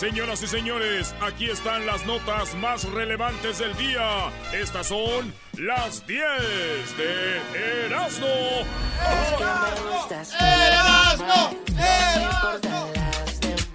Señoras 0.00 0.42
y 0.42 0.46
señores, 0.46 1.14
aquí 1.20 1.50
están 1.50 1.84
las 1.84 2.06
notas 2.06 2.54
más 2.54 2.84
relevantes 2.84 3.58
del 3.58 3.76
día. 3.76 4.32
Estas 4.50 4.86
son 4.86 5.34
las 5.58 6.06
10 6.06 6.22
de 6.96 7.84
Erasmo. 7.84 8.26
¡Erasmo! 10.40 11.54
¡Erasmo! 11.78 12.92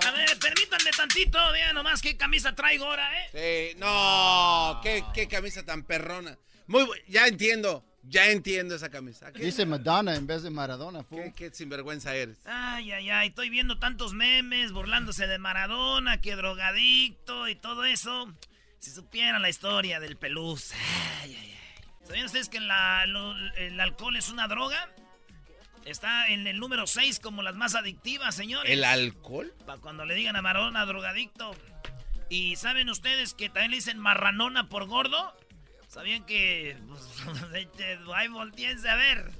A 0.04 0.12
ver, 0.14 0.40
permítanme 0.40 0.90
tantito, 0.98 1.38
vean 1.52 1.76
nomás 1.76 2.02
qué 2.02 2.18
camisa 2.18 2.56
traigo 2.56 2.86
ahora, 2.86 3.08
¿eh? 3.22 3.74
Sí, 3.74 3.78
no, 3.78 4.80
qué, 4.82 5.04
qué 5.14 5.28
camisa 5.28 5.64
tan 5.64 5.84
perrona. 5.84 6.40
Muy, 6.66 6.88
ya 7.08 7.28
entiendo. 7.28 7.86
Ya 8.08 8.30
entiendo 8.30 8.76
esa 8.76 8.90
camisa. 8.90 9.32
Dice 9.32 9.66
Madonna 9.66 10.16
en 10.16 10.28
vez 10.28 10.44
de 10.44 10.50
Maradona. 10.50 11.04
¿Qué, 11.10 11.34
¿Qué, 11.36 11.52
sinvergüenza 11.52 12.16
eres. 12.16 12.38
Ay, 12.46 12.92
ay, 12.92 13.10
ay. 13.10 13.28
Estoy 13.30 13.50
viendo 13.50 13.80
tantos 13.80 14.14
memes 14.14 14.72
burlándose 14.72 15.28
de 15.28 15.40
Maradona, 15.40 16.22
que 16.22 16.36
drogadicto 16.36 17.48
y 17.48 17.56
todo 17.56 17.86
eso. 17.86 18.32
Si 18.80 18.92
supieran 18.92 19.42
la 19.42 19.50
historia 19.50 20.00
del 20.00 20.18
peluz. 20.18 20.72
Ay, 21.22 21.36
ay, 21.36 21.52
ay. 21.52 22.06
¿Sabían 22.06 22.26
ustedes 22.26 22.50
que 22.50 22.58
el 22.58 23.80
alcohol 23.80 24.16
es 24.16 24.30
una 24.30 24.48
droga? 24.48 24.90
Está 25.86 26.28
en 26.28 26.48
el 26.48 26.60
número 26.60 26.88
6 26.88 27.20
como 27.20 27.42
las 27.42 27.56
más 27.56 27.76
adictivas, 27.76 28.36
señores. 28.36 28.72
¿El 28.72 28.84
alcohol? 28.84 29.54
Para 29.66 29.80
cuando 29.80 30.06
le 30.06 30.16
digan 30.16 30.36
a 30.36 30.42
Maradona 30.42 30.86
drogadicto. 30.86 31.56
¿Y 32.30 32.56
saben 32.56 32.90
ustedes 32.90 33.34
que 33.34 33.50
también 33.50 33.72
le 33.72 33.78
dicen 33.78 34.00
marranona 34.00 34.68
por 34.68 34.88
gordo? 34.88 35.36
¿Sabían 35.96 36.26
que... 36.26 36.78
Pues, 36.90 38.30
volteense 38.30 38.90
a 38.90 38.96
ver. 38.98 39.32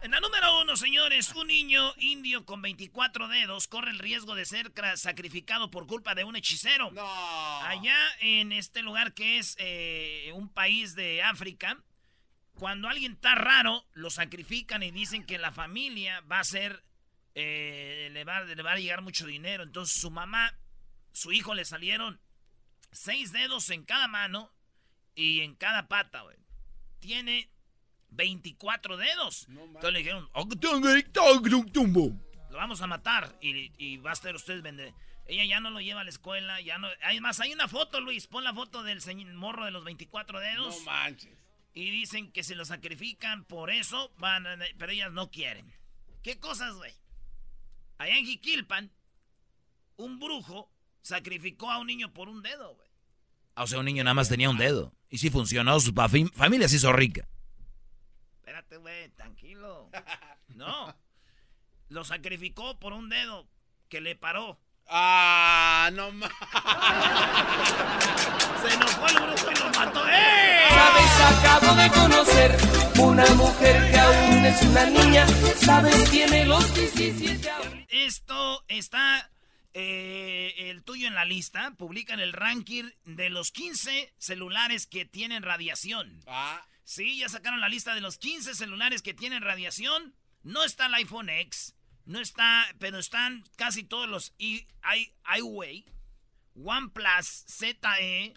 En 0.00 0.10
la 0.10 0.20
número 0.20 0.62
uno, 0.62 0.74
señores, 0.74 1.34
un 1.34 1.48
niño 1.48 1.92
indio 1.98 2.46
con 2.46 2.62
24 2.62 3.28
dedos 3.28 3.68
corre 3.68 3.90
el 3.90 3.98
riesgo 3.98 4.34
de 4.34 4.46
ser 4.46 4.72
sacrificado 4.94 5.70
por 5.70 5.86
culpa 5.86 6.14
de 6.14 6.24
un 6.24 6.34
hechicero. 6.34 6.90
No. 6.92 7.06
Allá 7.60 7.94
en 8.20 8.52
este 8.52 8.80
lugar 8.80 9.12
que 9.12 9.36
es 9.36 9.54
eh, 9.58 10.30
un 10.32 10.48
país 10.48 10.94
de 10.94 11.22
África, 11.22 11.78
cuando 12.54 12.88
alguien 12.88 13.12
está 13.12 13.34
raro, 13.34 13.84
lo 13.92 14.08
sacrifican 14.08 14.82
y 14.82 14.90
dicen 14.90 15.26
que 15.26 15.36
la 15.36 15.52
familia 15.52 16.22
va 16.22 16.40
a 16.40 16.44
ser... 16.44 16.82
Eh, 17.34 18.08
le, 18.12 18.24
va, 18.24 18.40
le 18.44 18.62
va 18.62 18.72
a 18.72 18.78
llegar 18.78 19.02
mucho 19.02 19.26
dinero. 19.26 19.62
Entonces 19.62 20.00
su 20.00 20.10
mamá, 20.10 20.58
su 21.12 21.32
hijo 21.32 21.54
le 21.54 21.66
salieron 21.66 22.18
seis 22.92 23.30
dedos 23.30 23.68
en 23.68 23.84
cada 23.84 24.08
mano 24.08 24.55
y 25.16 25.40
en 25.40 25.56
cada 25.56 25.88
pata, 25.88 26.20
güey. 26.20 26.36
Tiene 27.00 27.50
24 28.10 28.96
dedos. 28.96 29.46
Entonces 29.48 29.92
le 29.92 29.98
dijeron, 29.98 30.28
lo 32.50 32.58
vamos 32.58 32.80
a 32.80 32.86
matar 32.86 33.36
y, 33.40 33.72
y 33.78 33.96
va 33.96 34.10
a 34.10 34.12
estar 34.12 34.34
usted 34.34 34.62
vender. 34.62 34.94
Ella 35.26 35.44
ya 35.44 35.60
no 35.60 35.70
lo 35.70 35.80
lleva 35.80 36.02
a 36.02 36.04
la 36.04 36.10
escuela, 36.10 36.60
ya 36.60 36.78
no... 36.78 36.88
Además, 37.02 37.40
hay 37.40 37.52
una 37.52 37.66
foto, 37.66 38.00
Luis, 38.00 38.28
pon 38.28 38.44
la 38.44 38.54
foto 38.54 38.84
del 38.84 39.00
morro 39.34 39.64
de 39.64 39.72
los 39.72 39.82
24 39.82 40.38
dedos. 40.38 40.78
No 40.78 40.84
manches. 40.84 41.36
Y 41.74 41.90
dicen 41.90 42.30
que 42.30 42.44
se 42.44 42.54
lo 42.54 42.64
sacrifican, 42.64 43.44
por 43.44 43.70
eso 43.70 44.14
van 44.18 44.46
Pero 44.78 44.92
ellas 44.92 45.12
no 45.12 45.30
quieren. 45.30 45.74
¿Qué 46.22 46.38
cosas, 46.38 46.74
güey? 46.74 46.92
Allá 47.98 48.16
en 48.16 48.24
Jiquilpan, 48.24 48.92
un 49.96 50.18
brujo 50.18 50.70
sacrificó 51.02 51.70
a 51.70 51.78
un 51.78 51.88
niño 51.88 52.12
por 52.12 52.28
un 52.28 52.42
dedo, 52.42 52.74
güey. 52.76 52.88
O 53.56 53.66
sea, 53.66 53.78
un 53.78 53.86
niño 53.86 54.04
nada 54.04 54.14
más 54.14 54.28
tenía 54.28 54.50
un 54.50 54.58
dedo. 54.58 54.92
Y 55.08 55.18
sí 55.18 55.30
funcionó, 55.30 55.80
su 55.80 55.92
familia 56.34 56.68
se 56.68 56.76
hizo 56.76 56.92
rica. 56.92 57.26
Espérate, 58.38 58.76
güey, 58.76 59.08
tranquilo. 59.10 59.90
No. 60.54 60.94
Lo 61.88 62.04
sacrificó 62.04 62.78
por 62.78 62.92
un 62.92 63.08
dedo 63.08 63.46
que 63.88 64.00
le 64.00 64.16
paró. 64.16 64.58
Ah, 64.88 65.90
no 65.92 66.12
más. 66.12 66.30
Se 68.62 68.74
enojó 68.74 69.06
el 69.08 69.14
brujo 69.16 69.50
y 69.50 69.54
lo 69.54 69.70
mató. 69.70 70.08
¡Eh! 70.08 70.68
Sabes, 70.70 71.20
acabo 71.20 71.74
de 71.74 71.90
conocer 71.90 72.56
una 72.98 73.26
mujer 73.34 73.90
que 73.90 73.98
aún 73.98 74.44
es 74.44 74.62
una 74.62 74.86
niña. 74.86 75.26
Sabes, 75.56 76.10
tiene 76.10 76.46
los 76.46 76.74
17 76.74 77.86
Esto 77.88 78.64
está 78.68 79.30
eh, 79.78 80.70
el 80.70 80.82
tuyo 80.84 81.06
en 81.06 81.14
la 81.14 81.26
lista, 81.26 81.72
publican 81.72 82.18
el 82.18 82.32
ranking 82.32 82.84
de 83.04 83.28
los 83.28 83.52
15 83.52 84.14
celulares 84.16 84.86
que 84.86 85.04
tienen 85.04 85.42
radiación. 85.42 86.22
Ah. 86.26 86.66
Sí, 86.82 87.18
ya 87.18 87.28
sacaron 87.28 87.60
la 87.60 87.68
lista 87.68 87.94
de 87.94 88.00
los 88.00 88.16
15 88.16 88.54
celulares 88.54 89.02
que 89.02 89.12
tienen 89.12 89.42
radiación. 89.42 90.16
No 90.42 90.64
está 90.64 90.86
el 90.86 90.94
iPhone 90.94 91.28
X, 91.28 91.74
no 92.06 92.20
está, 92.20 92.66
pero 92.78 92.98
están 92.98 93.44
casi 93.56 93.84
todos 93.84 94.08
los 94.08 94.32
i, 94.38 94.66
iWay, 95.36 95.84
OnePlus 96.54 97.44
ZE 97.46 98.32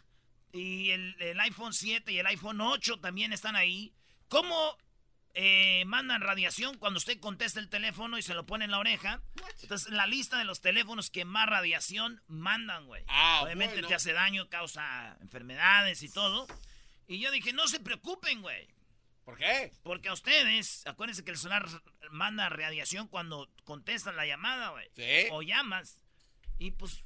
y 0.51 0.89
el, 0.89 1.16
el 1.21 1.39
iPhone 1.39 1.71
7 1.71 2.11
y 2.11 2.19
el 2.19 2.27
iPhone 2.27 2.59
8 2.59 3.00
también 3.00 3.31
están 3.31 3.56
ahí. 3.56 3.94
¿Cómo 4.27 4.77
eh, 5.34 5.84
mandan 5.85 6.22
radiación 6.22 6.78
cuando 6.78 6.97
usted 6.97 7.19
contesta 7.19 7.59
el 7.59 7.69
teléfono 7.69 8.17
y 8.17 8.22
se 8.22 8.34
lo 8.34 8.45
pone 8.45 8.66
en 8.66 8.72
la 8.72 8.79
oreja. 8.79 9.22
Entonces, 9.62 9.91
la 9.91 10.07
lista 10.07 10.38
de 10.38 10.45
los 10.45 10.62
teléfonos 10.62 11.09
que 11.09 11.25
más 11.25 11.47
radiación 11.47 12.22
mandan, 12.28 12.85
güey. 12.88 13.03
Ah, 13.07 13.41
Obviamente 13.44 13.81
te 13.84 13.94
hace 13.95 14.13
daño, 14.13 14.50
causa 14.50 15.18
enfermedades 15.22 16.03
y 16.03 16.09
todo. 16.12 16.47
Y 17.07 17.19
yo 17.19 17.31
dije, 17.31 17.53
no 17.53 17.68
se 17.68 17.79
preocupen, 17.79 18.41
güey. 18.41 18.68
¿Por 19.23 19.38
qué? 19.38 19.72
Porque 19.84 20.09
a 20.09 20.13
ustedes, 20.13 20.85
acuérdense 20.88 21.23
que 21.23 21.31
el 21.31 21.38
celular 21.38 21.68
manda 22.09 22.50
radiación 22.50 23.07
cuando 23.07 23.47
contestan 23.63 24.16
la 24.16 24.25
llamada, 24.25 24.69
güey. 24.69 24.89
¿Sí? 24.95 25.28
O 25.31 25.44
llamas. 25.44 26.00
Y 26.57 26.72
pues, 26.72 27.03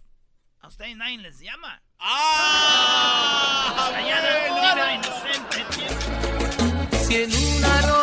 a 0.62 0.70
ustedes 0.70 0.96
nadie 0.96 1.18
les 1.18 1.40
llama. 1.40 1.84
¡Ah! 2.00 3.92
ah 3.94 4.94
inocente, 4.96 5.66
en 7.16 7.36
una 7.36 7.82
rosa 7.82 8.03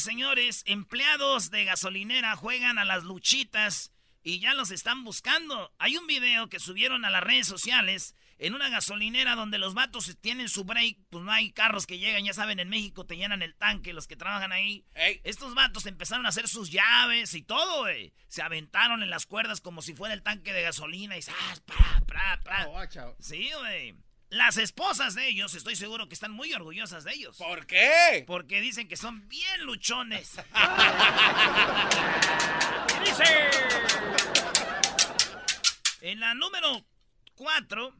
señores, 0.00 0.62
empleados 0.66 1.50
de 1.50 1.64
gasolinera 1.64 2.36
juegan 2.36 2.78
a 2.78 2.84
las 2.84 3.04
luchitas 3.04 3.92
y 4.22 4.40
ya 4.40 4.54
los 4.54 4.70
están 4.70 5.04
buscando. 5.04 5.72
Hay 5.78 5.96
un 5.96 6.06
video 6.06 6.48
que 6.48 6.58
subieron 6.58 7.04
a 7.04 7.10
las 7.10 7.22
redes 7.22 7.46
sociales 7.46 8.14
en 8.40 8.54
una 8.54 8.70
gasolinera 8.70 9.34
donde 9.34 9.58
los 9.58 9.74
vatos 9.74 10.16
tienen 10.22 10.48
su 10.48 10.64
break, 10.64 10.96
pues 11.10 11.22
no 11.22 11.30
hay 11.30 11.52
carros 11.52 11.86
que 11.86 11.98
llegan, 11.98 12.24
ya 12.24 12.32
saben, 12.32 12.58
en 12.58 12.70
México 12.70 13.04
te 13.04 13.18
llenan 13.18 13.42
el 13.42 13.54
tanque 13.54 13.92
los 13.92 14.06
que 14.06 14.16
trabajan 14.16 14.50
ahí. 14.50 14.86
Estos 15.24 15.54
vatos 15.54 15.84
empezaron 15.84 16.24
a 16.24 16.30
hacer 16.30 16.48
sus 16.48 16.70
llaves 16.70 17.34
y 17.34 17.42
todo, 17.42 17.80
güey. 17.80 18.14
Se 18.28 18.40
aventaron 18.40 19.02
en 19.02 19.10
las 19.10 19.26
cuerdas 19.26 19.60
como 19.60 19.82
si 19.82 19.94
fuera 19.94 20.14
el 20.14 20.22
tanque 20.22 20.54
de 20.54 20.62
gasolina 20.62 21.18
y 21.18 21.22
¡zas! 21.22 21.60
¡pra, 21.66 22.02
pra, 22.06 22.40
pra! 22.42 22.66
Oh, 22.68 22.82
sí, 23.20 23.50
güey. 23.58 23.94
Las 24.30 24.56
esposas 24.56 25.14
de 25.14 25.28
ellos, 25.28 25.54
estoy 25.54 25.76
seguro 25.76 26.08
que 26.08 26.14
están 26.14 26.32
muy 26.32 26.50
orgullosas 26.54 27.04
de 27.04 27.12
ellos. 27.12 27.36
¿Por 27.36 27.66
qué? 27.66 28.24
Porque 28.26 28.62
dicen 28.62 28.88
que 28.88 28.96
son 28.96 29.28
bien 29.28 29.66
luchones. 29.66 30.30
dice? 33.04 33.24
En 36.00 36.20
la 36.20 36.32
número 36.32 36.86
4 37.34 37.94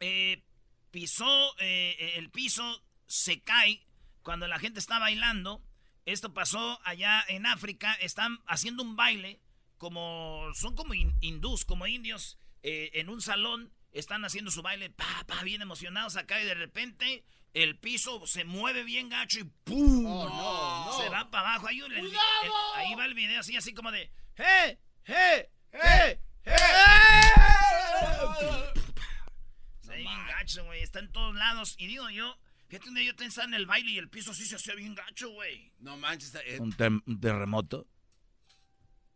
eh, 0.00 0.42
pisó 0.90 1.56
eh, 1.58 1.96
eh, 1.98 2.12
el 2.16 2.30
piso, 2.30 2.82
se 3.06 3.42
cae 3.42 3.86
cuando 4.22 4.48
la 4.48 4.58
gente 4.58 4.80
está 4.80 4.98
bailando. 4.98 5.62
Esto 6.06 6.34
pasó 6.34 6.80
allá 6.84 7.24
en 7.28 7.46
África. 7.46 7.94
Están 7.94 8.38
haciendo 8.46 8.82
un 8.82 8.96
baile 8.96 9.40
como 9.78 10.48
son 10.54 10.74
como 10.74 10.94
hindús, 10.94 11.64
como 11.64 11.86
indios 11.86 12.38
en 12.62 13.08
un 13.08 13.20
salón. 13.20 13.72
Están 13.92 14.24
haciendo 14.24 14.50
su 14.50 14.62
baile, 14.62 14.90
pa, 14.90 15.24
pa, 15.26 15.42
bien 15.42 15.62
emocionados 15.62 16.16
acá 16.16 16.40
y 16.40 16.44
de 16.44 16.54
repente 16.54 17.24
el 17.54 17.76
piso 17.78 18.24
se 18.26 18.44
mueve 18.44 18.84
bien 18.84 19.08
gacho 19.08 19.40
y 19.40 19.44
¡pum! 19.44 20.04
Oh, 20.06 21.00
se 21.02 21.08
va 21.08 21.30
para 21.30 21.54
abajo. 21.54 21.66
Ahí, 21.66 21.80
ahí, 22.76 22.94
va 22.94 23.04
el 23.06 23.14
video 23.14 23.40
así, 23.40 23.56
así 23.56 23.74
como 23.74 23.90
de 23.90 24.12
¡Hey! 24.36 24.78
¡Hey! 25.04 25.46
¡Hey! 25.72 26.18
¡Hey! 26.44 26.54
Está 28.04 28.79
bien 30.02 30.26
gacho, 30.26 30.64
güey. 30.64 30.82
Está 30.82 30.98
en 30.98 31.10
todos 31.12 31.34
lados. 31.34 31.74
Y 31.78 31.86
digo 31.86 32.08
yo, 32.10 32.36
fíjate 32.68 32.88
un 32.88 32.94
día 32.94 33.04
yo 33.04 33.24
estaba 33.24 33.46
en 33.46 33.54
el 33.54 33.66
baile 33.66 33.92
y 33.92 33.98
el 33.98 34.08
piso 34.08 34.30
así 34.32 34.44
se 34.44 34.56
hacía 34.56 34.74
bien 34.74 34.94
gacho, 34.94 35.30
güey. 35.30 35.72
No 35.78 35.96
manches. 35.96 36.34
Eh. 36.46 36.58
¿Un, 36.60 36.72
terremoto? 37.20 37.86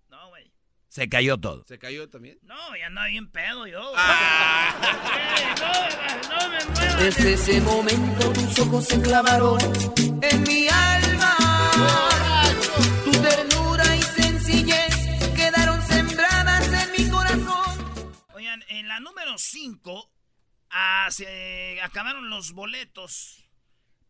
No, 0.09 0.29
güey. 0.29 0.53
Se 0.89 1.09
cayó 1.09 1.39
todo. 1.39 1.65
¿Se 1.67 1.79
cayó 1.79 2.09
también? 2.09 2.39
No, 2.43 2.77
ya 2.77 2.87
andaba 2.87 3.09
bien 3.09 3.29
pedo 3.31 3.67
yo. 3.67 3.93
Ah. 3.97 4.77
no, 6.31 6.49
me 6.49 7.05
Desde 7.05 7.33
ese 7.33 7.61
momento 7.63 8.33
tus 8.33 8.59
ojos 8.61 8.87
se 8.87 9.01
clavaron 9.01 9.59
en 10.23 10.43
mi 10.45 10.69
alma. 10.69 11.37
Tu 13.05 13.11
ternura 13.11 13.97
y 13.97 14.03
sencillez 14.03 14.95
quedaron 15.35 15.83
sembradas 15.83 16.73
en 16.73 16.93
mi 16.93 17.11
corazón. 17.11 18.23
Oigan, 18.35 18.63
en 18.69 18.87
la 18.87 19.01
número 19.01 19.37
5 19.37 20.14
Ah, 20.77 21.07
se 21.13 21.81
acabaron 21.83 22.31
los 22.31 22.51
boletos 22.51 23.45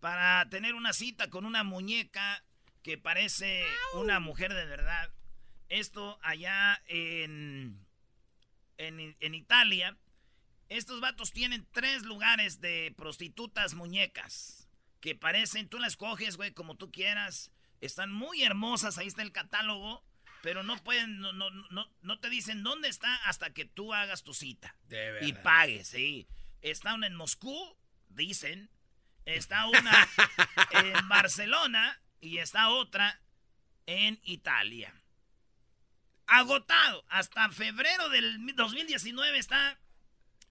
para 0.01 0.49
tener 0.49 0.75
una 0.75 0.95
cita 0.95 1.29
con 1.29 1.45
una 1.45 1.63
muñeca 1.63 2.43
que 2.83 2.97
parece 2.97 3.67
una 3.93 4.19
mujer 4.19 4.55
de 4.55 4.65
verdad. 4.65 5.13
Esto 5.69 6.19
allá 6.23 6.83
en, 6.87 7.87
en, 8.79 9.15
en 9.21 9.35
Italia. 9.35 9.99
Estos 10.71 11.03
vatos 11.03 11.33
tienen 11.33 11.69
tres 11.71 12.03
lugares 12.05 12.63
de 12.63 12.95
prostitutas 12.97 13.75
muñecas 13.75 14.67
que 15.03 15.15
parecen, 15.15 15.69
tú 15.69 15.79
las 15.79 15.99
coges, 15.99 16.39
güey, 16.39 16.53
como 16.53 16.77
tú 16.79 16.91
quieras. 16.91 17.53
Están 17.83 18.11
muy 18.11 18.43
hermosas, 18.43 18.97
ahí 18.97 19.07
está 19.07 19.21
el 19.21 19.33
catálogo. 19.33 20.03
Pero 20.43 20.63
no 20.63 20.83
pueden, 20.83 21.21
no, 21.21 21.35
no, 21.35 21.51
no, 21.51 21.91
no 22.01 22.21
te 22.21 22.31
dicen 22.31 22.63
dónde 22.63 22.89
está 22.89 23.15
hasta 23.29 23.53
que 23.53 23.67
tú 23.67 23.93
hagas 23.93 24.23
tu 24.23 24.33
cita. 24.33 24.77
De 24.89 25.13
verdad. 25.13 25.29
Y 25.29 25.33
pagues, 25.35 25.89
sí. 25.89 26.27
Está 26.65 26.95
una 26.95 27.07
en 27.07 27.15
Moscú, 27.15 27.77
dicen. 28.09 28.71
Está 29.27 29.67
una 29.67 30.09
en 30.71 31.09
Barcelona 31.11 32.01
y 32.23 32.39
está 32.39 32.71
otra 32.71 33.21
en 33.85 34.19
Italia. 34.25 34.95
Agotado. 36.27 37.05
Hasta 37.11 37.51
febrero 37.51 38.09
del 38.09 38.55
2019 38.57 39.39
está. 39.39 39.79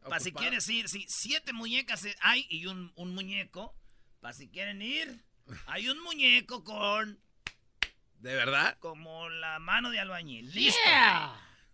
Para 0.07 0.19
si 0.19 0.31
quieres 0.31 0.69
ir, 0.69 0.87
sí, 0.87 1.05
siete 1.07 1.51
muñecas 1.51 2.05
hay 2.21 2.45
y 2.47 2.67
un, 2.67 2.91
un 2.95 3.15
muñeco. 3.15 3.75
Para 4.19 4.35
si 4.35 4.49
quieren 4.49 4.83
ir, 4.83 5.25
hay 5.65 5.89
un 5.89 5.99
muñeco 6.03 6.63
con 6.63 7.19
¿De 8.19 8.35
verdad? 8.35 8.77
como 8.79 9.29
la 9.29 9.57
mano 9.57 9.89
de 9.89 9.99
albañil. 9.99 10.53
Listo. 10.53 10.79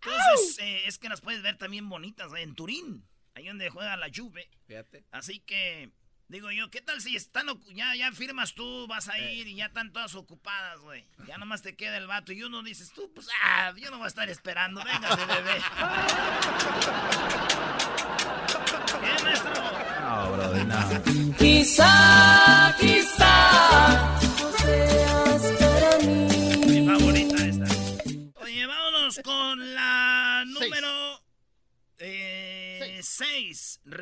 Entonces, 0.02 0.58
eh, 0.60 0.86
es 0.86 0.96
que 0.98 1.10
las 1.10 1.20
puedes 1.20 1.42
ver 1.42 1.58
también 1.58 1.90
bonitas 1.90 2.32
eh, 2.32 2.40
en 2.40 2.54
Turín, 2.54 3.06
ahí 3.40 3.48
donde 3.48 3.70
juega 3.70 3.96
la 3.96 4.08
Juve. 4.14 4.48
Fíjate. 4.66 5.04
Así 5.10 5.40
que, 5.40 5.90
digo 6.28 6.50
yo, 6.50 6.70
¿qué 6.70 6.80
tal 6.80 7.00
si 7.00 7.16
están, 7.16 7.48
ocu- 7.48 7.72
ya, 7.74 7.94
ya 7.96 8.12
firmas 8.12 8.54
tú, 8.54 8.86
vas 8.86 9.08
a 9.08 9.18
Eh. 9.18 9.34
ir 9.34 9.48
y 9.48 9.56
ya 9.56 9.66
están 9.66 9.92
todas 9.92 10.14
ocupadas, 10.14 10.78
güey? 10.80 11.06
Ya 11.26 11.38
nomás 11.38 11.62
te 11.62 11.76
queda 11.76 11.96
el 11.96 12.06
vato 12.06 12.32
y 12.32 12.42
uno 12.42 12.62
dices, 12.62 12.92
tú, 12.92 13.10
pues, 13.14 13.28
ah, 13.42 13.72
yo 13.76 13.90
no 13.90 13.96
voy 13.98 14.04
a 14.04 14.08
estar 14.08 14.28
esperando, 14.30 14.82
véngase, 14.84 15.26
bebé. 15.26 15.60
¿Qué, 19.00 19.24
maestro? 19.24 19.52
No, 20.02 20.32
brody, 20.32 20.64
no. 20.64 21.36
Quizá, 21.38 22.39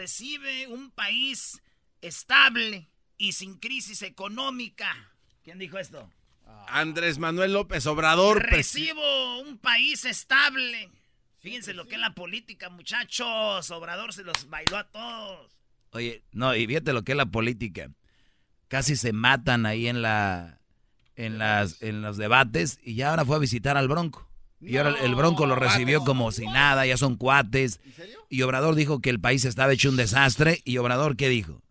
Recibe 0.08 0.66
un 0.68 0.90
país 0.90 1.60
estable 2.00 2.88
y 3.18 3.32
sin 3.32 3.58
crisis 3.58 4.00
económica. 4.00 5.12
¿Quién 5.44 5.58
dijo 5.58 5.76
esto? 5.78 6.10
Andrés 6.66 7.18
Manuel 7.18 7.52
López 7.52 7.84
Obrador. 7.86 8.42
Recibo 8.42 9.40
un 9.40 9.58
país 9.58 10.06
estable. 10.06 10.90
Fíjense 11.40 11.74
lo 11.74 11.86
que 11.86 11.96
es 11.96 12.00
la 12.00 12.14
política, 12.14 12.70
muchachos. 12.70 13.70
Obrador 13.70 14.14
se 14.14 14.24
los 14.24 14.48
bailó 14.48 14.78
a 14.78 14.84
todos. 14.84 15.52
Oye, 15.90 16.22
no, 16.32 16.56
y 16.56 16.66
fíjate 16.66 16.94
lo 16.94 17.04
que 17.04 17.12
es 17.12 17.18
la 17.18 17.26
política. 17.26 17.90
Casi 18.68 18.96
se 18.96 19.12
matan 19.12 19.66
ahí 19.66 19.88
en 19.88 20.00
la 20.00 20.58
en 21.16 21.36
las 21.36 21.82
en 21.82 22.00
los 22.00 22.16
debates 22.16 22.80
y 22.82 22.94
ya 22.94 23.10
ahora 23.10 23.26
fue 23.26 23.36
a 23.36 23.40
visitar 23.40 23.76
al 23.76 23.88
Bronco. 23.88 24.26
Y 24.60 24.76
ahora 24.76 24.98
el 25.00 25.14
Bronco 25.14 25.46
lo 25.46 25.54
recibió 25.54 26.00
como 26.04 26.32
si 26.32 26.46
nada, 26.46 26.84
ya 26.86 26.96
son 26.96 27.16
cuates. 27.16 27.80
¿En 27.84 27.92
serio? 27.92 28.26
Y 28.28 28.42
Obrador 28.42 28.74
dijo 28.74 29.00
que 29.00 29.10
el 29.10 29.20
país 29.20 29.44
estaba 29.44 29.72
hecho 29.72 29.88
un 29.88 29.96
desastre. 29.96 30.60
¿Y 30.64 30.78
Obrador 30.78 31.16
qué 31.16 31.28
dijo? 31.28 31.62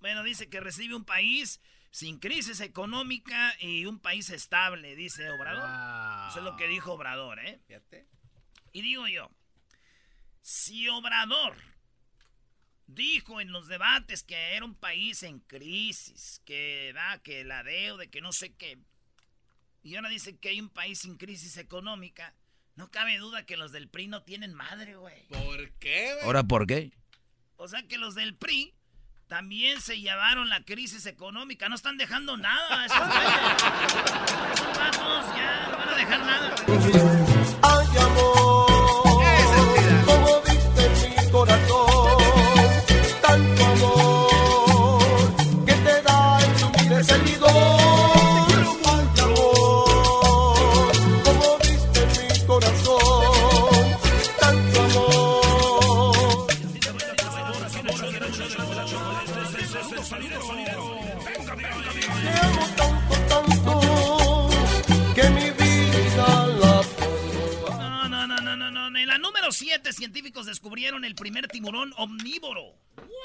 Bueno, 0.00 0.22
dice 0.22 0.48
que 0.48 0.60
recibe 0.60 0.94
un 0.94 1.04
país 1.04 1.60
sin 1.90 2.18
crisis 2.18 2.60
económica 2.60 3.54
y 3.60 3.86
un 3.86 4.00
país 4.00 4.28
estable, 4.30 4.96
dice 4.96 5.30
Obrador. 5.30 5.70
Eso 6.28 6.38
es 6.40 6.44
lo 6.44 6.56
que 6.56 6.68
dijo 6.68 6.92
Obrador, 6.92 7.38
¿eh? 7.38 7.60
Fíjate. 7.66 8.06
Y 8.72 8.82
digo 8.82 9.06
yo, 9.06 9.30
si 10.42 10.88
Obrador 10.88 11.56
dijo 12.86 13.40
en 13.40 13.52
los 13.52 13.68
debates 13.68 14.22
que 14.22 14.54
era 14.54 14.64
un 14.64 14.74
país 14.74 15.22
en 15.22 15.38
crisis, 15.40 16.42
que 16.44 16.92
da, 16.94 17.22
que 17.22 17.44
la 17.44 17.62
deuda, 17.62 18.06
que 18.08 18.20
no 18.20 18.32
sé 18.32 18.54
qué, 18.54 18.78
y 19.84 19.96
ahora 19.96 20.08
dice 20.08 20.38
que 20.38 20.48
hay 20.48 20.60
un 20.60 20.70
país 20.70 21.00
sin 21.00 21.16
crisis 21.16 21.58
económica, 21.58 22.34
no 22.74 22.90
cabe 22.90 23.18
duda 23.18 23.44
que 23.44 23.58
los 23.58 23.70
del 23.70 23.88
PRI 23.88 24.08
no 24.08 24.22
tienen 24.22 24.54
madre, 24.54 24.96
güey. 24.96 25.26
¿Por 25.28 25.70
qué, 25.72 26.14
güey? 26.14 26.24
¿Ahora 26.24 26.42
por 26.42 26.66
qué? 26.66 26.90
O 27.56 27.68
sea 27.68 27.86
que 27.86 27.98
los 27.98 28.14
del 28.14 28.34
PRI 28.34 28.74
también 29.28 29.82
se 29.82 30.00
llevaron 30.00 30.48
la 30.48 30.64
crisis 30.64 31.04
económica, 31.04 31.68
no 31.68 31.74
están 31.74 31.98
dejando 31.98 32.38
nada 32.38 32.82
a 32.82 32.86
esos 32.86 32.98
güeyes. 32.98 34.54
Esos 34.54 34.78
vatos 34.78 35.36
ya 35.36 35.68
no 35.70 35.76
van 35.76 35.88
a 35.88 35.94
dejar 35.96 36.20
nada. 36.20 36.54
Ay, 37.62 37.96
amor, 37.98 38.43
descubrieron 70.94 71.04
el 71.04 71.14
primer 71.14 71.48
tiburón 71.48 71.92
omnívoro. 71.96 72.74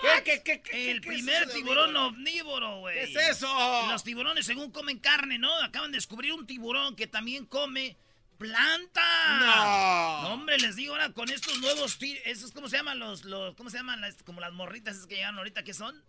¿Qué, 0.01 0.23
qué, 0.23 0.43
qué, 0.43 0.61
qué, 0.61 0.91
El 0.91 0.97
es 0.97 1.05
primer 1.05 1.49
tiburón 1.49 1.95
omnívoro? 1.95 2.79
güey. 2.79 2.95
¿Qué 2.95 3.03
es 3.03 3.37
eso? 3.37 3.87
Los 3.89 4.03
tiburones, 4.03 4.45
según 4.45 4.71
comen 4.71 4.99
carne, 4.99 5.37
¿no? 5.37 5.53
Acaban 5.61 5.91
de 5.91 5.97
descubrir 5.97 6.33
un 6.33 6.47
tiburón 6.47 6.95
que 6.95 7.07
también 7.07 7.45
come 7.45 7.97
planta. 8.37 9.39
No. 9.39 10.21
No, 10.21 10.33
hombre, 10.33 10.57
les 10.57 10.75
digo 10.75 10.93
ahora 10.93 11.11
con 11.11 11.29
estos 11.29 11.59
nuevos 11.59 11.97
esos 12.25 12.51
cómo 12.51 12.69
se 12.69 12.77
llaman 12.77 12.97
los 12.97 13.25
los 13.25 13.53
cómo 13.55 13.69
se 13.69 13.77
llaman 13.77 13.99
las 13.99 14.23
como 14.23 14.39
las 14.39 14.53
morritas 14.53 14.95
esas 14.95 15.07
que 15.07 15.15
llegaron 15.15 15.37
ahorita 15.39 15.63
¿qué 15.63 15.73
son? 15.73 16.01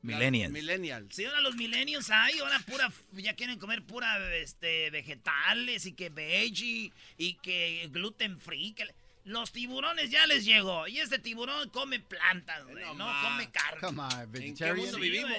Millennials. 0.00 0.52
Millennials. 0.52 1.14
Sí, 1.14 1.26
ahora 1.26 1.40
los 1.40 1.56
millennials 1.56 2.08
hay, 2.10 2.38
ahora 2.38 2.58
pura 2.60 2.90
ya 3.12 3.34
quieren 3.34 3.58
comer 3.58 3.84
pura 3.84 4.34
este 4.36 4.90
vegetales 4.90 5.84
y 5.86 5.92
que 5.92 6.08
veggie 6.08 6.92
y 7.18 7.34
que 7.34 7.88
gluten 7.92 8.40
free, 8.40 8.72
que 8.72 8.94
los 9.24 9.52
tiburones 9.52 10.10
ya 10.10 10.26
les 10.26 10.44
llegó 10.44 10.86
y 10.88 10.98
este 11.00 11.18
tiburón 11.18 11.68
come 11.70 12.00
plantas, 12.00 12.64
güey, 12.64 12.84
No 12.96 13.06
come 13.22 13.50
carne. 13.50 13.80
Come 13.80 14.00
on, 14.02 14.36
¿En 14.36 14.54
qué 14.56 14.72
mundo 14.74 14.98
vivimos? 14.98 15.36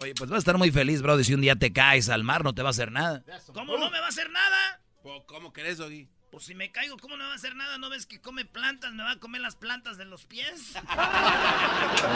Oye, 0.00 0.14
pues 0.14 0.30
vas 0.30 0.36
a 0.36 0.38
estar 0.38 0.56
muy 0.58 0.70
feliz, 0.70 1.02
bro, 1.02 1.22
si 1.24 1.34
un 1.34 1.40
día 1.40 1.56
te 1.56 1.72
caes 1.72 2.08
al 2.08 2.22
mar 2.24 2.44
no 2.44 2.54
te 2.54 2.62
va 2.62 2.68
a 2.68 2.70
hacer 2.70 2.92
nada. 2.92 3.24
¿Cómo 3.52 3.76
no 3.76 3.90
me 3.90 3.98
va 3.98 4.06
a 4.06 4.10
hacer 4.10 4.30
nada? 4.30 4.80
Po- 5.02 5.26
¿Cómo 5.26 5.52
crees, 5.52 5.78
Doggy? 5.78 6.08
Pues 6.30 6.44
si 6.44 6.54
me 6.54 6.70
caigo, 6.70 6.96
¿cómo 6.98 7.16
no 7.16 7.24
me 7.24 7.28
va 7.28 7.32
a 7.32 7.36
hacer 7.36 7.56
nada? 7.56 7.78
¿No 7.78 7.88
ves 7.90 8.04
que 8.06 8.20
come 8.20 8.44
plantas? 8.44 8.92
¿Me 8.92 9.02
va 9.02 9.12
a 9.12 9.18
comer 9.18 9.40
las 9.40 9.56
plantas 9.56 9.96
de 9.96 10.04
los 10.04 10.26
pies? 10.26 10.74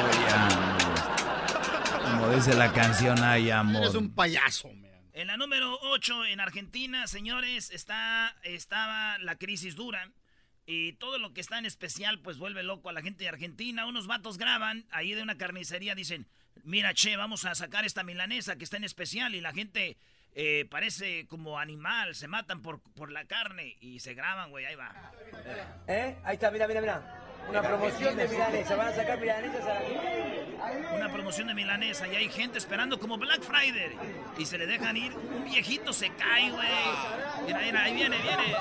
Oye, 0.02 0.26
como 2.02 2.28
dice 2.35 2.54
la 2.54 2.73
canción, 2.73 3.18
ay 3.23 3.50
amor. 3.50 3.82
Eres 3.82 3.94
un 3.94 4.14
payaso, 4.14 4.68
man. 4.73 4.90
En 5.14 5.26
la 5.26 5.37
número 5.37 5.78
8, 5.82 6.26
en 6.26 6.40
Argentina, 6.40 7.06
señores, 7.06 7.71
está, 7.71 8.37
estaba 8.44 9.18
la 9.18 9.37
crisis 9.37 9.75
dura. 9.76 10.11
Y 10.64 10.92
todo 10.95 11.19
lo 11.19 11.33
que 11.33 11.40
está 11.40 11.59
en 11.59 11.66
especial, 11.66 12.21
pues 12.21 12.38
vuelve 12.38 12.62
loco 12.62 12.88
a 12.88 12.92
la 12.92 13.02
gente 13.02 13.25
de 13.25 13.28
Argentina. 13.28 13.87
Unos 13.87 14.07
vatos 14.07 14.38
graban 14.38 14.85
ahí 14.90 15.12
de 15.12 15.23
una 15.23 15.37
carnicería, 15.37 15.95
dicen, 15.95 16.26
mira, 16.62 16.95
che, 16.95 17.16
vamos 17.16 17.45
a 17.45 17.54
sacar 17.54 17.85
esta 17.85 18.04
milanesa 18.04 18.57
que 18.57 18.64
está 18.64 18.76
en 18.76 18.85
especial. 18.85 19.35
Y 19.35 19.40
la 19.40 19.52
gente 19.52 19.97
eh, 20.35 20.66
parece 20.71 21.26
como 21.26 21.59
animal, 21.59 22.14
se 22.14 22.28
matan 22.28 22.62
por, 22.62 22.81
por 22.81 23.11
la 23.11 23.25
carne 23.26 23.76
y 23.81 24.00
se 24.00 24.14
graban, 24.14 24.50
güey, 24.50 24.64
ahí 24.64 24.75
va. 24.76 25.12
¿Eh? 25.88 26.16
Ahí 26.25 26.35
está, 26.35 26.50
mira, 26.50 26.69
mira, 26.69 26.81
mira. 26.81 27.19
Una 27.49 27.61
promoción 27.61 28.16
de 28.16 28.28
milanesa. 28.28 28.76
Van 28.76 28.88
a 28.88 28.92
sacar 28.92 29.21
milanesas 29.21 29.64
a 29.64 29.75
la 29.75 29.81
gente. 29.81 30.41
Una 30.95 31.11
promoción 31.11 31.49
de 31.49 31.54
milanesa 31.54 32.07
y 32.07 32.16
hay 32.16 32.28
gente 32.28 32.59
esperando 32.59 32.99
como 32.99 33.19
Black 33.19 33.42
Friday. 33.42 33.97
Y 34.38 34.47
se 34.47 34.59
le 34.59 34.66
dejan 34.66 34.97
ir, 34.97 35.12
un 35.14 35.45
viejito 35.45 35.92
se 35.92 36.11
cae, 36.14 36.50
güey. 36.50 36.69
Mira, 37.47 37.61
mira, 37.61 37.83
ahí 37.83 37.95
viene, 37.95 38.19
viene. 38.19 38.57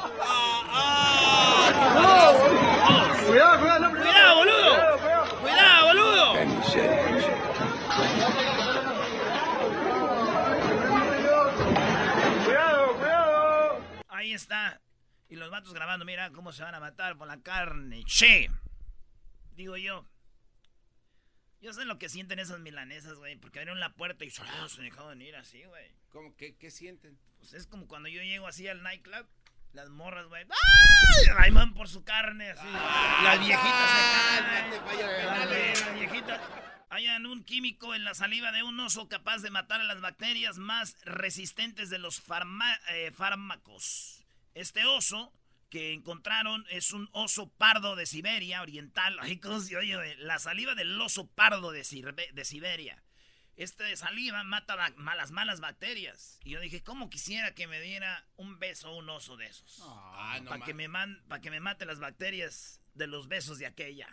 Cuidado, 3.28 3.60
cuidado, 3.60 3.80
no, 3.80 3.92
¡Cuidado, 3.92 4.36
boludo! 4.38 5.40
¡Cuidado, 5.42 5.88
boludo! 5.88 6.34
cuidado, 12.46 12.98
cuidado. 12.98 13.82
Ahí 14.10 14.34
está. 14.34 14.82
Y 15.30 15.36
los 15.36 15.50
vatos 15.50 15.74
grabando, 15.74 16.04
mira 16.04 16.32
cómo 16.32 16.52
se 16.52 16.64
van 16.64 16.76
a 16.76 16.80
matar 16.80 17.18
por 17.18 17.28
la 17.28 17.42
carne. 17.42 18.04
Che. 18.06 18.50
Digo 19.56 19.78
yo. 19.78 20.06
Yo 21.72 21.76
sé 21.76 21.86
lo 21.86 21.98
que 21.98 22.10
sienten 22.10 22.38
esas 22.38 22.60
milanesas, 22.60 23.14
güey, 23.14 23.38
porque 23.38 23.60
abrieron 23.60 23.80
la 23.80 23.94
puerta 23.94 24.26
y 24.26 24.34
ah, 24.42 24.68
se 24.68 24.82
dejaron 24.82 25.22
ir 25.22 25.38
así, 25.38 25.64
güey. 25.64 25.90
¿Cómo? 26.10 26.36
¿Qué, 26.36 26.58
¿Qué 26.58 26.70
sienten? 26.70 27.18
Pues 27.40 27.54
es 27.54 27.66
como 27.66 27.88
cuando 27.88 28.10
yo 28.10 28.22
llego 28.22 28.46
así 28.46 28.68
al 28.68 28.84
nightclub, 28.84 29.26
las 29.72 29.88
morras, 29.90 30.26
güey, 30.28 30.46
¡ay! 31.40 31.50
Van 31.52 31.74
por 31.74 31.88
su 31.88 32.04
carne, 32.04 32.50
así. 32.50 32.68
las 33.24 33.40
viejitas 33.40 33.90
se 33.90 34.78
caen, 34.82 35.74
las 35.86 35.94
viejitas. 35.96 36.42
Hayan 36.90 37.26
un 37.26 37.46
químico 37.46 37.96
en 37.96 38.04
la 38.04 38.16
saliva 38.16 38.52
de 38.52 38.64
un 38.64 38.78
oso 38.82 39.08
capaz 39.08 39.38
de 39.42 39.50
matar 39.50 39.80
a 39.80 39.86
las 39.86 40.02
bacterias 40.02 40.58
más 40.58 40.98
resistentes 41.06 41.90
de 41.90 42.00
los 42.00 42.22
farma- 42.22 42.82
eh, 42.90 43.12
fármacos. 43.16 44.26
Este 44.56 44.84
oso 44.84 45.32
que 45.72 45.94
encontraron 45.94 46.66
es 46.70 46.92
un 46.92 47.10
oso 47.14 47.50
pardo 47.50 47.96
de 47.96 48.06
Siberia 48.06 48.62
oriental. 48.62 49.18
Ay, 49.22 49.38
¿cómo 49.40 49.60
se 49.62 49.76
oye? 49.78 49.96
La 50.18 50.38
saliva 50.38 50.76
del 50.76 51.00
oso 51.02 51.28
pardo 51.28 51.72
de, 51.72 51.82
Sirbe- 51.84 52.32
de 52.34 52.46
Siberia. 52.46 53.02
Este 53.56 53.96
saliva 53.96 54.44
mata 54.44 54.76
ba- 54.76 54.94
malas, 54.98 55.32
malas 55.32 55.60
bacterias. 55.62 56.40
Y 56.44 56.52
yo 56.52 56.60
dije, 56.60 56.84
¿cómo 56.84 57.10
quisiera 57.10 57.54
que 57.54 57.68
me 57.68 57.80
diera 57.82 58.26
un 58.36 58.60
beso 58.60 58.94
un 58.96 59.10
oso 59.10 59.38
de 59.38 59.48
esos? 59.48 59.80
Ah, 59.84 60.40
no 60.44 60.50
Para 60.50 60.66
que, 60.66 60.74
me 60.74 60.88
man- 60.88 61.22
pa' 61.28 61.40
que 61.42 61.50
me 61.52 61.60
mate 61.60 61.86
las 61.86 62.00
bacterias 62.00 62.82
de 62.94 63.08
los 63.08 63.28
besos 63.30 63.58
de 63.58 63.66
aquella. 63.68 64.08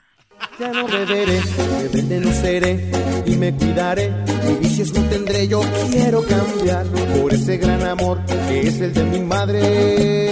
Ya 0.60 0.68
no 0.68 0.86
beberé, 0.86 1.40
rebelde 1.40 2.20
no 2.20 2.32
seré 2.32 2.90
y 3.26 3.36
me 3.36 3.52
cuidaré. 3.54 4.12
Y 4.50 4.54
vicios 4.60 4.92
no 4.92 5.08
tendré, 5.08 5.48
yo 5.48 5.60
quiero 5.90 6.24
cambiar 6.26 6.86
por 7.20 7.32
ese 7.34 7.56
gran 7.56 7.82
amor 7.82 8.24
que 8.26 8.60
es 8.60 8.80
el 8.80 8.92
de 8.94 9.04
mi 9.04 9.20
madre. 9.20 10.28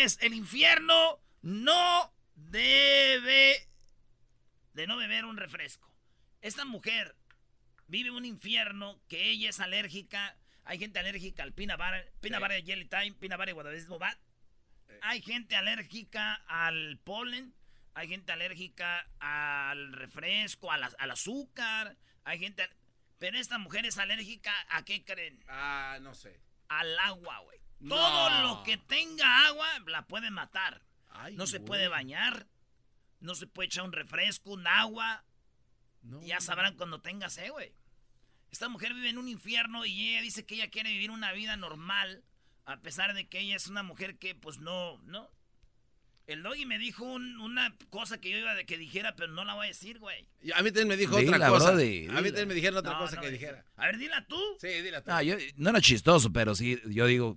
10, 0.00 0.18
el 0.22 0.32
infierno 0.34 1.20
no 1.42 2.12
debe 2.34 3.68
de 4.72 4.86
no 4.86 4.96
beber 4.96 5.26
un 5.26 5.36
refresco. 5.36 5.94
Esta 6.40 6.64
mujer 6.64 7.14
vive 7.86 8.10
un 8.10 8.24
infierno 8.24 8.98
que 9.08 9.30
ella 9.30 9.50
es 9.50 9.60
alérgica. 9.60 10.36
Hay 10.64 10.78
gente 10.78 10.98
alérgica 10.98 11.42
al 11.42 11.50
butter, 11.50 12.12
peanut 12.20 12.40
butter 12.40 12.64
jelly 12.64 12.86
time, 12.86 13.12
peanut 13.12 13.38
butter 13.38 13.54
guadalajara. 13.54 14.18
Hay 15.02 15.20
gente 15.22 15.54
alérgica 15.56 16.34
al 16.46 16.98
polen. 17.04 17.54
Hay 17.94 18.08
gente 18.08 18.32
alérgica 18.32 19.06
al 19.18 19.92
refresco, 19.92 20.70
a 20.72 20.78
la- 20.78 20.92
al 20.98 21.10
azúcar. 21.10 21.96
Hay 22.24 22.38
gente... 22.38 22.62
al- 22.62 22.70
Pero 23.18 23.36
esta 23.38 23.58
mujer 23.58 23.84
es 23.84 23.98
alérgica 23.98 24.54
a 24.70 24.82
qué 24.84 25.04
creen? 25.04 25.44
Ah, 25.48 25.98
no 26.00 26.14
sé. 26.14 26.40
al 26.68 26.98
agua, 27.00 27.40
güey. 27.40 27.59
No. 27.80 27.96
Todo 27.96 28.42
lo 28.42 28.62
que 28.62 28.76
tenga 28.76 29.46
agua 29.46 29.66
la 29.86 30.06
puede 30.06 30.30
matar. 30.30 30.82
Ay, 31.08 31.34
no 31.36 31.46
se 31.46 31.58
güey. 31.58 31.66
puede 31.66 31.88
bañar, 31.88 32.46
no 33.20 33.34
se 33.34 33.46
puede 33.46 33.66
echar 33.66 33.84
un 33.84 33.92
refresco, 33.92 34.50
un 34.52 34.66
agua. 34.66 35.24
No. 36.02 36.22
Ya 36.22 36.40
sabrán 36.40 36.76
cuando 36.76 37.00
tenga 37.00 37.28
sed, 37.30 37.50
güey. 37.50 37.74
Esta 38.50 38.68
mujer 38.68 38.94
vive 38.94 39.10
en 39.10 39.18
un 39.18 39.28
infierno 39.28 39.84
y 39.84 40.10
ella 40.10 40.22
dice 40.22 40.44
que 40.44 40.54
ella 40.56 40.70
quiere 40.70 40.90
vivir 40.90 41.10
una 41.10 41.32
vida 41.32 41.56
normal, 41.56 42.24
a 42.64 42.80
pesar 42.80 43.14
de 43.14 43.28
que 43.28 43.38
ella 43.40 43.56
es 43.56 43.66
una 43.68 43.82
mujer 43.82 44.18
que, 44.18 44.34
pues, 44.34 44.58
no, 44.58 44.98
no. 45.04 45.30
El 46.26 46.42
doggy 46.44 46.64
me 46.64 46.78
dijo 46.78 47.04
un- 47.04 47.40
una 47.40 47.76
cosa 47.90 48.20
que 48.20 48.30
yo 48.30 48.38
iba 48.38 48.54
de 48.54 48.64
que 48.64 48.78
dijera, 48.78 49.16
pero 49.16 49.32
no 49.32 49.44
la 49.44 49.54
voy 49.54 49.66
a 49.66 49.68
decir, 49.68 49.98
güey. 49.98 50.28
Y 50.40 50.52
A 50.52 50.56
mí 50.62 50.64
también 50.70 50.88
me 50.88 50.96
dijo 50.96 51.16
Dila, 51.16 51.36
otra 51.36 51.48
cosa. 51.48 51.70
brody, 51.72 52.06
a 52.08 52.12
mí 52.20 52.28
también 52.28 52.48
me 52.48 52.54
dijeron 52.54 52.78
otra 52.78 52.92
No, 52.92 52.98
cosa 53.00 53.16
no 53.16 53.22
que 53.22 53.30
dijera. 53.30 53.64
A 53.76 53.86
ver, 53.86 53.98
dila 53.98 54.24
tú. 54.26 54.40
Sí, 54.60 54.68
dila 54.68 55.02
tú. 55.02 55.10
Ah, 55.12 55.22
yo- 55.22 55.36
no 55.56 55.70
era 55.70 55.80
chistoso, 55.80 56.32
pero 56.32 56.54
sí, 56.54 56.80
yo 56.86 57.06
digo, 57.06 57.36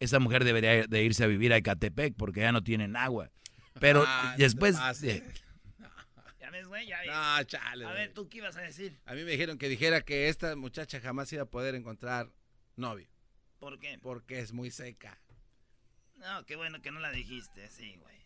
esa 0.00 0.18
mujer 0.18 0.42
debería 0.44 0.86
de 0.86 1.02
irse 1.04 1.22
a 1.24 1.26
vivir 1.28 1.52
a 1.52 1.56
Ecatepec 1.58 2.16
porque 2.16 2.40
ya 2.40 2.52
no 2.52 2.62
tienen 2.64 2.96
agua. 2.96 3.30
Pero 3.78 4.04
Ah, 4.06 4.34
después... 4.36 4.76
eh, 5.04 5.22
Ya 6.40 6.50
ves, 6.50 6.66
güey, 6.66 6.86
ya 6.88 6.98
ves. 7.00 7.06
No, 7.08 7.44
chale. 7.44 7.86
a 7.86 7.92
ver, 7.92 8.12
¿tú 8.12 8.28
qué 8.28 8.38
ibas 8.38 8.56
a 8.56 8.62
decir? 8.62 8.98
A 9.06 9.14
mí 9.14 9.22
me 9.24 9.30
dijeron 9.32 9.56
que 9.58 9.68
dijera 9.68 10.00
que 10.00 10.28
esta 10.28 10.56
muchacha 10.56 11.00
jamás 11.00 11.32
iba 11.32 11.42
a 11.44 11.46
poder 11.50 11.74
encontrar 11.76 12.32
novio. 12.76 13.08
¿Por 13.60 13.78
qué? 13.78 13.98
Porque 14.02 14.40
es 14.40 14.52
muy 14.52 14.70
seca. 14.70 15.20
No, 16.16 16.44
qué 16.46 16.56
bueno 16.56 16.80
que 16.82 16.90
no 16.90 16.98
la 17.00 17.10
dijiste, 17.12 17.68
sí, 17.70 17.96
güey. 18.00 18.18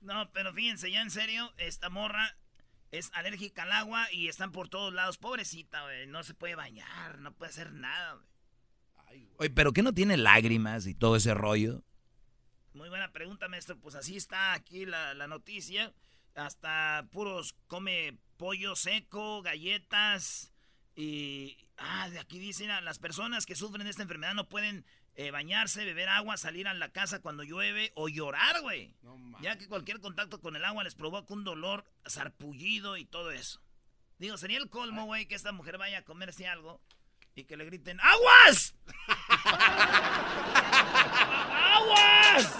No, 0.00 0.30
pero 0.32 0.52
fíjense, 0.52 0.90
ya 0.90 1.00
en 1.02 1.10
serio, 1.10 1.52
esta 1.58 1.88
morra 1.88 2.36
es 2.90 3.10
alérgica 3.14 3.62
al 3.62 3.72
agua 3.72 4.06
y 4.12 4.28
están 4.28 4.52
por 4.52 4.68
todos 4.68 4.92
lados. 4.92 5.16
Pobrecita, 5.18 5.82
güey. 5.82 6.06
No 6.06 6.22
se 6.22 6.34
puede 6.34 6.54
bañar, 6.54 7.18
no 7.18 7.32
puede 7.34 7.50
hacer 7.50 7.72
nada, 7.72 8.14
güey. 8.14 8.26
Oye, 9.38 9.50
pero 9.50 9.72
que 9.72 9.82
no 9.82 9.92
tiene 9.92 10.16
lágrimas 10.16 10.86
y 10.86 10.94
todo 10.94 11.16
ese 11.16 11.34
rollo. 11.34 11.82
Muy 12.74 12.88
buena 12.88 13.12
pregunta, 13.12 13.48
maestro. 13.48 13.78
Pues 13.78 13.94
así 13.94 14.16
está 14.16 14.52
aquí 14.54 14.86
la, 14.86 15.14
la 15.14 15.26
noticia. 15.26 15.92
Hasta 16.34 17.08
puros 17.10 17.54
come 17.66 18.18
pollo 18.36 18.74
seco, 18.76 19.42
galletas 19.42 20.52
y... 20.96 21.58
Ah, 21.76 22.08
de 22.10 22.20
aquí 22.20 22.38
dicen, 22.38 22.70
a 22.70 22.80
las 22.80 22.98
personas 22.98 23.44
que 23.44 23.56
sufren 23.56 23.84
de 23.84 23.90
esta 23.90 24.02
enfermedad 24.02 24.34
no 24.34 24.48
pueden 24.48 24.84
eh, 25.14 25.30
bañarse, 25.30 25.84
beber 25.84 26.08
agua, 26.08 26.36
salir 26.36 26.68
a 26.68 26.74
la 26.74 26.92
casa 26.92 27.20
cuando 27.20 27.42
llueve 27.42 27.92
o 27.96 28.08
llorar, 28.08 28.60
güey. 28.60 28.94
No. 29.02 29.18
Ya 29.40 29.58
que 29.58 29.66
cualquier 29.66 30.00
contacto 30.00 30.40
con 30.40 30.54
el 30.54 30.64
agua 30.64 30.84
les 30.84 30.94
provoca 30.94 31.34
un 31.34 31.44
dolor 31.44 31.84
sarpullido 32.06 32.96
y 32.96 33.04
todo 33.04 33.32
eso. 33.32 33.60
Digo, 34.18 34.36
sería 34.36 34.58
el 34.58 34.70
colmo, 34.70 35.06
güey, 35.06 35.26
que 35.26 35.34
esta 35.34 35.50
mujer 35.50 35.76
vaya 35.76 35.98
a 35.98 36.04
comerse 36.04 36.46
algo 36.46 36.80
y 37.34 37.44
que 37.44 37.56
le 37.56 37.64
griten 37.64 37.98
¡Aguas! 38.00 38.74
¡Aguas! 41.74 42.56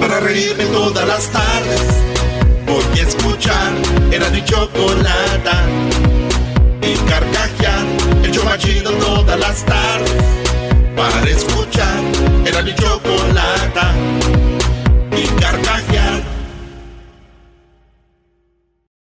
Para 0.00 0.20
reírme 0.20 0.64
todas 0.66 1.06
las 1.06 1.30
tardes 1.30 1.82
Voy 2.66 2.98
a 2.98 3.02
escuchar 3.02 3.72
Era 4.12 4.30
mi 4.30 4.44
chocolata 4.44 5.64
Y 6.82 6.96
carcajear 7.08 7.86
El 8.24 8.32
show 8.32 8.44
más 8.44 8.58
chido 8.58 8.90
todas 8.92 9.38
las 9.38 9.64
tardes 9.64 10.12
Para 10.96 11.30
escuchar 11.30 12.02
Era 12.44 12.62
mi 12.62 12.74
chocolata 12.74 13.05